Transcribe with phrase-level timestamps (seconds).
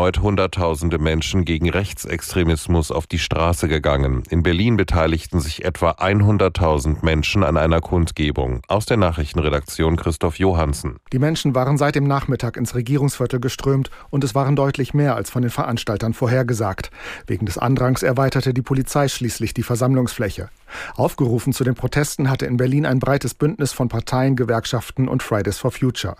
[0.00, 4.22] Heute Hunderttausende Menschen gegen Rechtsextremismus auf die Straße gegangen.
[4.30, 8.62] In Berlin beteiligten sich etwa 100.000 Menschen an einer Kundgebung.
[8.66, 11.00] Aus der Nachrichtenredaktion Christoph Johansen.
[11.12, 15.28] Die Menschen waren seit dem Nachmittag ins Regierungsviertel geströmt und es waren deutlich mehr als
[15.28, 16.90] von den Veranstaltern vorhergesagt.
[17.26, 20.48] Wegen des Andrangs erweiterte die Polizei schließlich die Versammlungsfläche.
[20.94, 25.58] Aufgerufen zu den Protesten hatte in Berlin ein breites Bündnis von Parteien, Gewerkschaften und Fridays
[25.58, 26.16] for Future.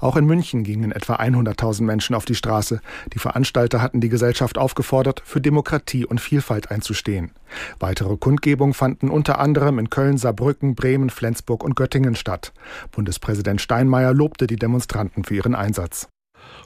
[0.00, 2.80] Auch in München gingen etwa 100.000 Menschen auf die Straße.
[3.12, 7.32] Die Veranstalter hatten die Gesellschaft aufgefordert, für Demokratie und Vielfalt einzustehen.
[7.78, 12.52] Weitere Kundgebungen fanden unter anderem in Köln, Saarbrücken, Bremen, Flensburg und Göttingen statt.
[12.92, 16.08] Bundespräsident Steinmeier lobte die Demonstranten für ihren Einsatz.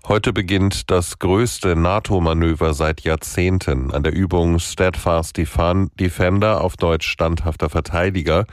[0.07, 3.93] Heute beginnt das größte NATO-Manöver seit Jahrzehnten.
[3.93, 8.47] An der Übung Steadfast Defender auf Deutsch standhafter Verteidiger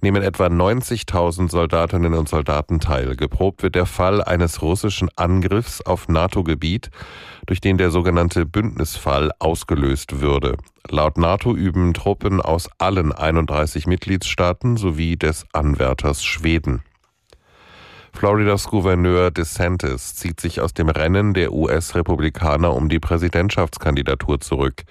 [0.00, 3.16] nehmen etwa 90.000 Soldatinnen und Soldaten teil.
[3.16, 6.90] Geprobt wird der Fall eines russischen Angriffs auf NATO-Gebiet,
[7.46, 10.56] durch den der sogenannte Bündnisfall ausgelöst würde.
[10.88, 16.82] Laut NATO üben Truppen aus allen 31 Mitgliedstaaten sowie des Anwärters Schweden.
[18.16, 24.84] Floridas Gouverneur DeSantis zieht sich aus dem Rennen der US-Republikaner um die Präsidentschaftskandidatur zurück.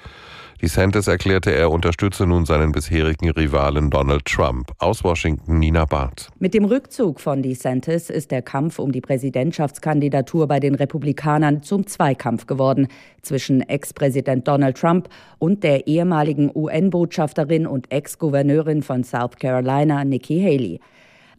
[0.61, 4.71] DeSantis erklärte, er unterstütze nun seinen bisherigen Rivalen Donald Trump.
[4.79, 6.29] Aus Washington Nina Barth.
[6.39, 11.85] Mit dem Rückzug von DeSantis ist der Kampf um die Präsidentschaftskandidatur bei den Republikanern zum
[11.87, 12.87] Zweikampf geworden
[13.21, 20.79] zwischen Ex-Präsident Donald Trump und der ehemaligen UN-Botschafterin und Ex-Gouverneurin von South Carolina Nikki Haley.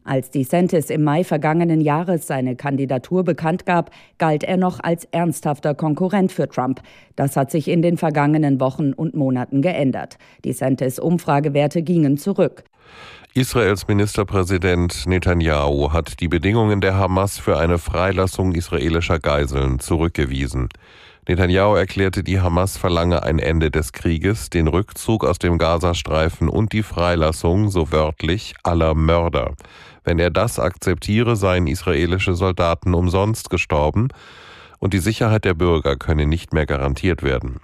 [0.06, 5.74] Als DeSantis im Mai vergangenen Jahres seine Kandidatur bekannt gab, galt er noch als ernsthafter
[5.74, 6.80] Konkurrent für Trump.
[7.16, 10.16] Das hat sich in den vergangenen Wochen und Monaten geändert.
[10.44, 12.62] DeSantis Umfragewerte gingen zurück.
[13.34, 20.69] Israels Ministerpräsident Netanyahu hat die Bedingungen der Hamas für eine Freilassung israelischer Geiseln zurückgewiesen.
[21.28, 26.72] Netanyahu erklärte, die Hamas verlange ein Ende des Krieges, den Rückzug aus dem Gazastreifen und
[26.72, 29.54] die Freilassung, so wörtlich, aller Mörder.
[30.04, 34.09] Wenn er das akzeptiere, seien israelische Soldaten umsonst gestorben
[34.78, 37.60] und die Sicherheit der Bürger könne nicht mehr garantiert werden.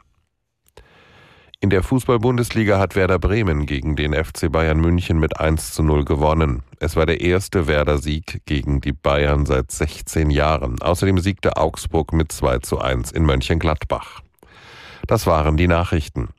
[1.62, 6.05] In der Fußball-Bundesliga hat Werder Bremen gegen den FC Bayern München mit 1 zu 0
[6.05, 6.65] gewonnen.
[6.81, 10.83] Es war der erste Werder-Sieg gegen die Bayern seit 16 Jahren.
[10.83, 14.23] Außerdem siegte Augsburg mit 2 zu 1 in Mönchengladbach.
[15.06, 16.31] Das waren die Nachrichten.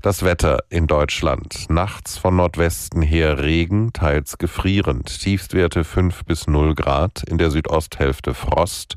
[0.00, 1.68] Das Wetter in Deutschland.
[1.68, 5.08] Nachts von Nordwesten her Regen, teils gefrierend.
[5.08, 7.24] Tiefstwerte 5 bis 0 Grad.
[7.28, 8.94] In der Südosthälfte Frost.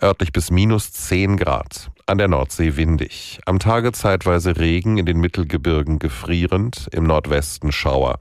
[0.00, 1.90] Örtlich bis minus 10 Grad.
[2.06, 3.40] An der Nordsee windig.
[3.46, 6.88] Am Tage zeitweise Regen, in den Mittelgebirgen gefrierend.
[6.92, 8.18] Im Nordwesten Schauer.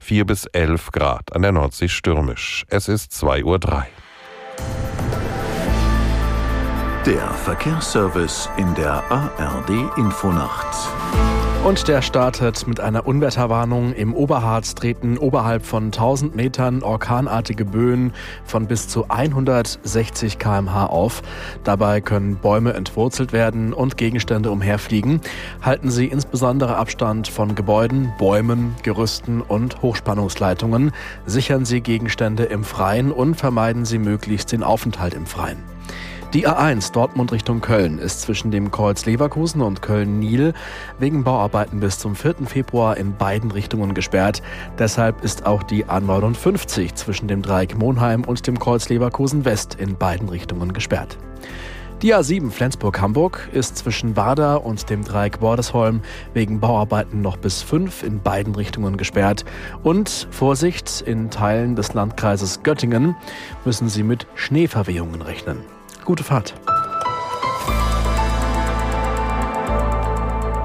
[0.00, 1.36] 4 bis 11 Grad.
[1.36, 2.64] An der Nordsee stürmisch.
[2.70, 3.86] Es ist 2.03 Uhr.
[7.08, 10.66] Der Verkehrsservice in der ARD Infonacht.
[11.64, 13.94] Und der startet mit einer Unwetterwarnung.
[13.94, 18.12] Im Oberharz treten oberhalb von 1000 Metern orkanartige Böen
[18.44, 21.22] von bis zu 160 km/h auf.
[21.64, 25.22] Dabei können Bäume entwurzelt werden und Gegenstände umherfliegen.
[25.62, 30.92] Halten Sie insbesondere Abstand von Gebäuden, Bäumen, Gerüsten und Hochspannungsleitungen.
[31.24, 35.56] Sichern Sie Gegenstände im Freien und vermeiden Sie möglichst den Aufenthalt im Freien.
[36.34, 40.52] Die A1 Dortmund Richtung Köln ist zwischen dem Kreuz Leverkusen und Köln-Niel
[40.98, 42.34] wegen Bauarbeiten bis zum 4.
[42.44, 44.42] Februar in beiden Richtungen gesperrt.
[44.78, 49.96] Deshalb ist auch die A59 zwischen dem Dreieck Monheim und dem Kreuz Leverkusen West in
[49.96, 51.16] beiden Richtungen gesperrt.
[52.02, 56.02] Die A7 Flensburg-Hamburg ist zwischen Bader und dem Dreieck Bordesholm
[56.34, 59.46] wegen Bauarbeiten noch bis 5 in beiden Richtungen gesperrt.
[59.82, 63.16] Und Vorsicht, in Teilen des Landkreises Göttingen
[63.64, 65.77] müssen Sie mit Schneeverwehungen rechnen.
[66.08, 66.54] Gute Fahrt.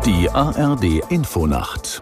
[0.06, 2.00] Die ARD Infonacht.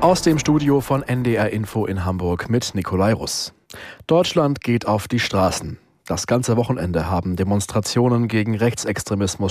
[0.00, 3.52] Aus dem Studio von NDR Info in Hamburg mit Nikolai Russ.
[4.06, 5.76] Deutschland geht auf die Straßen.
[6.06, 9.50] Das ganze Wochenende haben Demonstrationen gegen Rechtsextremismus